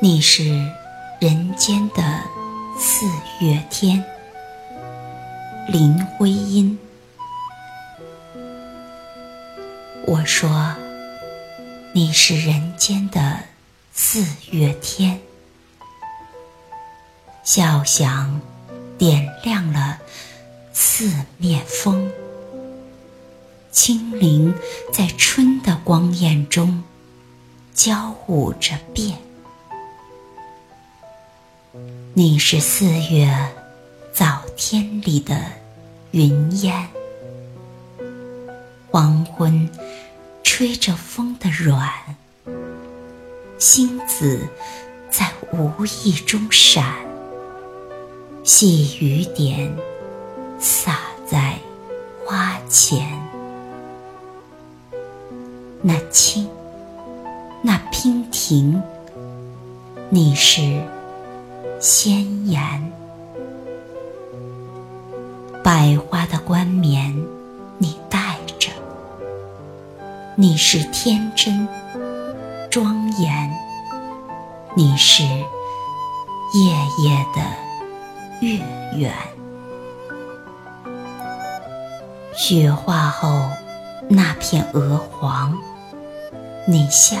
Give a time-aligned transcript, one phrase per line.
[0.00, 0.44] 你是
[1.20, 2.20] 人间的
[2.78, 3.06] 四
[3.40, 4.04] 月天，
[5.66, 6.78] 林徽因。
[10.06, 10.72] 我说，
[11.92, 13.40] 你是人间的
[13.92, 15.20] 四月天，
[17.42, 18.40] 笑响
[18.96, 19.98] 点亮了
[20.72, 22.08] 四面风。
[23.72, 24.54] 清灵
[24.92, 26.84] 在春的光艳中
[27.74, 29.18] 交舞着变。
[32.14, 33.28] 你是四月
[34.12, 35.36] 早天里的
[36.12, 36.88] 云烟，
[38.92, 39.68] 黄昏
[40.44, 41.90] 吹着风的软，
[43.58, 44.48] 星子
[45.10, 46.94] 在无意中闪，
[48.44, 49.76] 细雨点
[50.60, 51.58] 洒在
[52.24, 53.20] 花前。
[55.82, 56.48] 那清，
[60.14, 60.80] 你是
[61.80, 62.62] 仙颜。
[65.60, 67.26] 百花的冠冕，
[67.78, 68.70] 你戴着，
[70.36, 71.66] 你是天真
[72.70, 73.52] 庄严，
[74.76, 75.34] 你是夜
[77.02, 77.42] 夜的
[78.40, 78.60] 月
[78.96, 79.12] 圆。
[82.36, 83.48] 雪化后，
[84.08, 85.58] 那片鹅黄。
[86.68, 87.20] 你像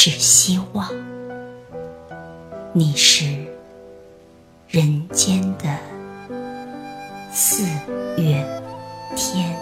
[0.00, 0.88] 是希望。
[2.72, 3.24] 你是
[4.68, 5.76] 人间的
[7.32, 7.64] 四
[8.16, 8.46] 月
[9.16, 9.52] 天。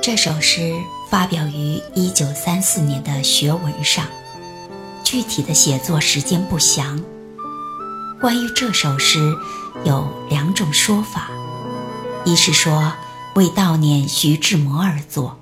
[0.00, 0.72] 这首诗
[1.10, 4.06] 发表于一九三四年的学文上。
[5.02, 7.17] 具体的写作时间不详。
[8.20, 9.36] 关于这首诗，
[9.84, 11.30] 有两种说法：
[12.24, 12.92] 一是说
[13.36, 15.38] 为悼念徐志摩而作，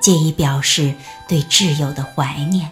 [0.00, 0.94] 借以表示
[1.28, 2.70] 对挚友的怀念；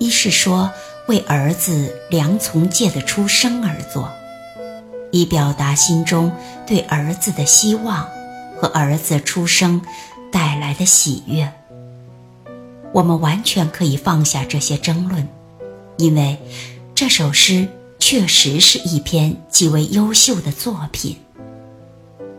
[0.00, 0.72] 一是说
[1.06, 4.10] 为儿子梁从诫的出生而作，
[5.12, 6.32] 以表达心中
[6.66, 8.08] 对儿子的希望
[8.58, 9.80] 和儿子出生
[10.32, 11.52] 带来的喜悦。
[12.92, 15.28] 我们完全可以放下这些争论，
[15.96, 16.36] 因为
[16.92, 21.16] 这首诗确实是一篇极为优秀的作品。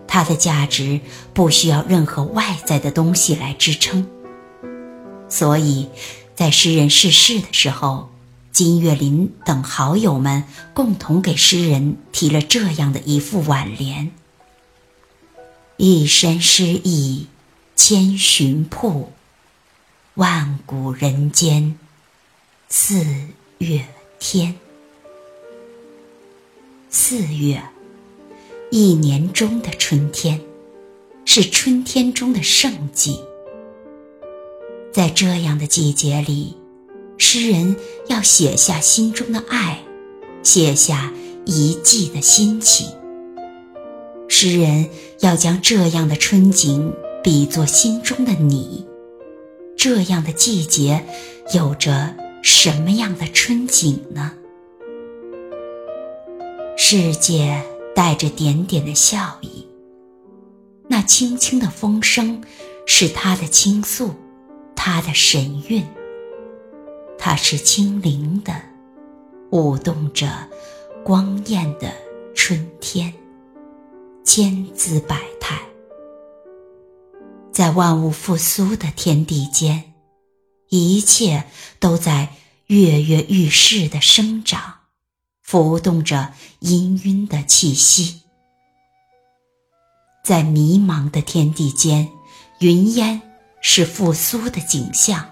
[0.07, 1.01] 它的价值
[1.33, 4.07] 不需要任何外在的东西来支撑。
[5.29, 5.89] 所以，
[6.35, 8.09] 在诗人逝世的时候，
[8.51, 14.11] 金岳霖等好友们共同给诗人提了这样的一副挽联
[15.77, 17.27] ：“一身诗意
[17.75, 19.11] 千寻瀑。”
[20.15, 21.77] 万古人间，
[22.69, 23.05] 四
[23.59, 23.85] 月
[24.17, 24.55] 天。
[26.99, 27.61] 四月，
[28.71, 30.41] 一年中的春天，
[31.25, 33.19] 是春天中的盛季。
[34.91, 36.57] 在这样的季节里，
[37.19, 37.75] 诗人
[38.07, 39.83] 要写下心中的爱，
[40.41, 41.13] 写下
[41.45, 42.89] 一季的心情。
[44.27, 46.91] 诗人要将这样的春景
[47.23, 48.87] 比作心中的你。
[49.77, 51.05] 这样的季节，
[51.53, 54.33] 有着什么样的春景呢？
[56.89, 57.61] 世界
[57.93, 59.67] 带着点点的笑意，
[60.87, 62.41] 那轻轻的风声
[62.85, 64.15] 是他的倾诉，
[64.73, 65.85] 他的神韵。
[67.19, 68.61] 它是清灵的，
[69.49, 70.47] 舞动着
[71.03, 71.91] 光艳的
[72.33, 73.13] 春天，
[74.23, 75.59] 千姿百态。
[77.51, 79.91] 在万物复苏的天地间，
[80.69, 81.43] 一切
[81.81, 82.29] 都在
[82.67, 84.75] 跃跃欲试的生长，
[85.47, 88.19] 浮动着氤氲的气息。
[90.21, 92.09] 在迷茫的天地间，
[92.59, 93.21] 云烟
[93.61, 95.25] 是复苏的景象。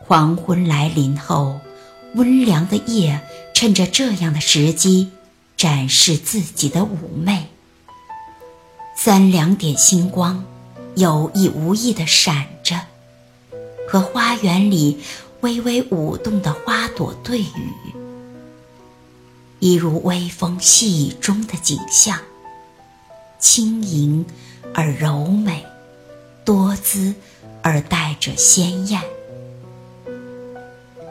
[0.00, 1.60] 黄昏来临后，
[2.14, 3.20] 温凉的夜
[3.54, 5.10] 趁着这样的时机，
[5.54, 7.48] 展示自己的妩媚。
[8.96, 10.42] 三两点星光，
[10.94, 12.80] 有意无意地闪着，
[13.86, 15.02] 和花园里
[15.42, 17.74] 微微舞动的花朵对语，
[19.62, 22.18] 一如微风细雨中的景象，
[23.38, 24.26] 轻盈
[24.74, 25.64] 而柔美，
[26.44, 27.14] 多姿
[27.62, 29.00] 而带着鲜艳。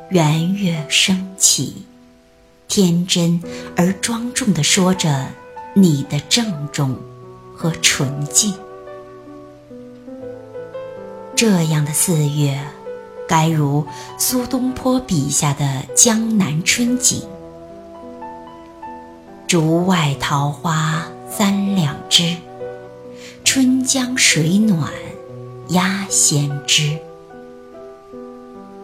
[0.10, 1.86] 圆月升起，
[2.68, 3.42] 天真
[3.78, 5.30] 而庄重地说着
[5.74, 7.00] 你的郑重
[7.56, 8.54] 和纯净。
[11.38, 12.62] 这样的四月，
[13.30, 13.88] 该如
[14.18, 17.26] 苏东坡笔下的江南春景：
[19.52, 22.38] 竹外桃花三两枝，
[23.44, 24.90] 春江水暖
[25.68, 26.98] 鸭先知。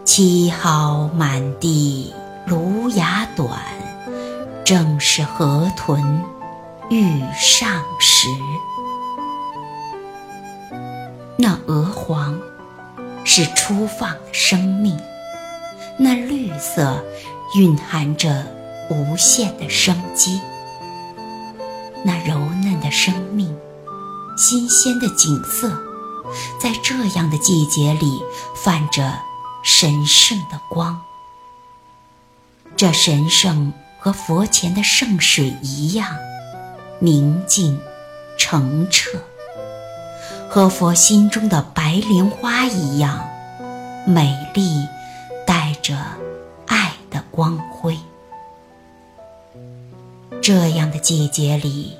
[0.04, 2.14] 七蒿满地
[2.46, 3.50] 芦芽短，
[4.66, 6.22] 正是河豚
[6.90, 8.28] 欲上时。
[11.38, 12.38] 那鹅黄
[13.24, 15.00] 是初放的生命，
[15.98, 17.02] 那绿色
[17.56, 18.46] 蕴含着
[18.90, 20.42] 无限的生机。
[22.07, 23.54] 那柔嫩的生命，
[24.38, 25.69] 新鲜的景色，
[26.57, 28.21] 在这样的季节里
[28.56, 29.19] 泛着。
[29.63, 31.01] 神圣的光，
[32.77, 36.15] 这神圣和佛前的圣水一样
[37.00, 37.77] 宁静、
[38.38, 39.10] 澄澈，
[40.50, 43.27] 和佛心中的白莲花一样
[44.06, 44.88] 美丽，
[45.45, 45.98] 带着
[46.68, 48.00] 爱的光辉。
[50.48, 51.98] 这样的季节里，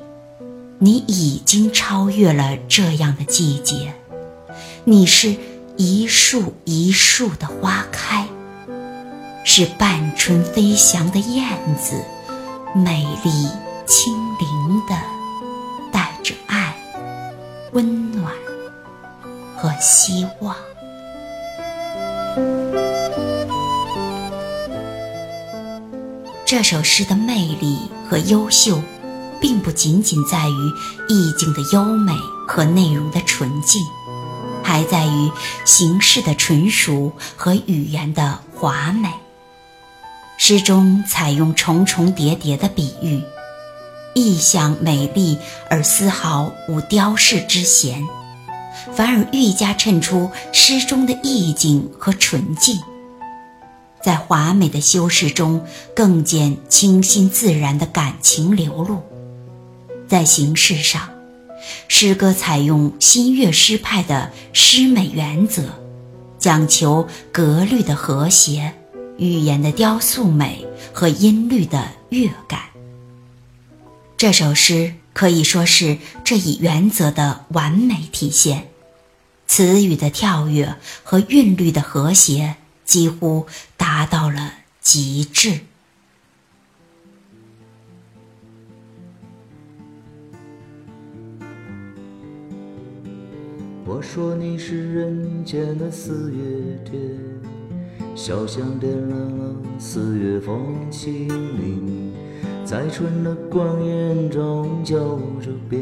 [0.80, 3.94] 你已经超越了这样的季节，
[4.86, 5.36] 你是。
[5.76, 8.26] 一树一树的花开，
[9.44, 11.46] 是半春飞翔的燕
[11.76, 12.02] 子，
[12.74, 13.48] 美丽
[13.86, 14.96] 轻灵的，
[15.92, 16.74] 带着爱、
[17.74, 18.34] 温暖
[19.56, 20.56] 和希望。
[26.48, 27.78] 这首诗的魅力
[28.10, 28.82] 和优秀，
[29.42, 30.74] 并不仅仅在于
[31.10, 32.14] 意境的优美
[32.48, 33.82] 和内容的纯净。
[34.64, 35.30] 还在于
[35.66, 39.10] 形式的纯熟和语言的华美。
[40.38, 43.22] 诗中采用重重叠叠的比喻，
[44.16, 45.38] 意象美丽
[45.70, 48.02] 而丝毫无雕饰之嫌，
[48.94, 52.80] 反而愈加衬出诗中的意境和纯净。
[54.08, 59.02] 在华美的修饰中，更见清新自然的感情流露。
[60.08, 61.10] 在形式上。
[61.90, 65.64] 诗歌采用新乐诗派的诗美原则，
[66.40, 68.74] 讲求格律的和谐、
[69.18, 72.62] 语言的雕塑美和音律的乐感。
[74.16, 78.70] 这首诗可以说是这一原则的完美体现，
[79.48, 82.56] 词语的跳跃和韵律的和谐
[82.86, 83.46] 几乎
[84.10, 85.60] 到了极致。
[93.86, 97.02] 我说你是人间的四月天，
[98.16, 102.14] 小巷点亮了四月风清灵，
[102.66, 105.82] 在春的光艳中交着边。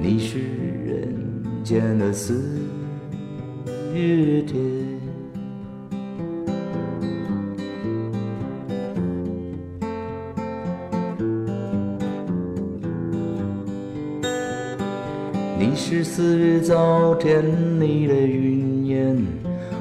[0.00, 0.38] 你是
[0.86, 2.60] 人间的四
[3.92, 4.89] 月天。
[15.92, 17.42] 是四月早天
[17.80, 19.26] 里的云烟，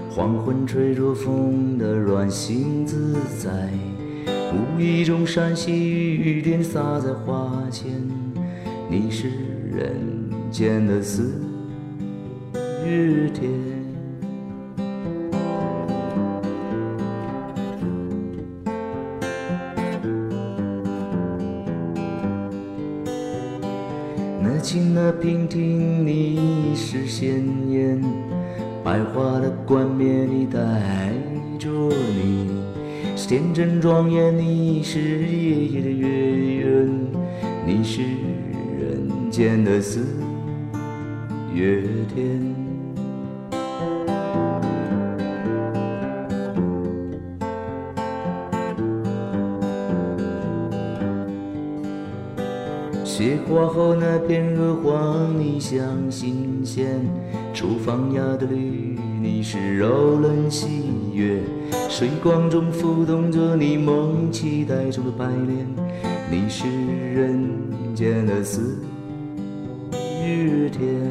[0.09, 3.69] 黄昏吹着风的软星自在，
[4.51, 7.91] 无意中闪起雨点洒在花前。
[8.89, 9.29] 你是
[9.71, 9.95] 人
[10.49, 11.31] 间的四
[12.83, 13.78] 月天。
[24.59, 27.97] 那清那平庭，你是鲜艳；
[28.83, 30.59] 百花的冠冕，你戴
[31.57, 32.61] 着你；
[33.15, 36.09] 是天真庄严，你是夜夜的月
[36.57, 36.89] 圆。
[37.65, 40.05] 你是人间的四
[41.53, 41.81] 月
[42.13, 42.68] 天。
[53.19, 56.85] 雪花后那片鹅黄，你像新鲜；
[57.53, 61.41] 厨房压的绿，你是柔嫩喜悦。
[61.89, 65.67] 水光中浮动着你梦期待中的白莲，
[66.31, 66.65] 你是
[67.13, 67.45] 人
[67.93, 68.81] 间的四
[70.23, 71.08] 月天。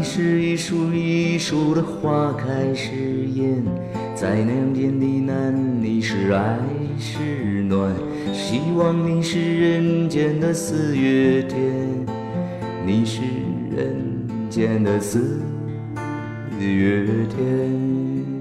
[0.00, 3.62] 你是一树一树的花开是艳，
[4.14, 6.58] 在人间的难，你是爱
[6.98, 7.94] 是暖？
[8.32, 11.60] 希望你是人间的四月天，
[12.86, 13.20] 你是
[13.76, 15.38] 人间的四
[16.58, 18.39] 月天。